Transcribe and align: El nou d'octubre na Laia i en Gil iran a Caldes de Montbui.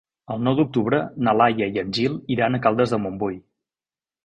El 0.35 0.39
nou 0.45 0.55
d'octubre 0.59 1.01
na 1.27 1.35
Laia 1.41 1.67
i 1.77 1.79
en 1.83 1.93
Gil 1.99 2.17
iran 2.39 2.61
a 2.61 2.63
Caldes 2.67 2.97
de 2.97 3.01
Montbui. 3.07 3.39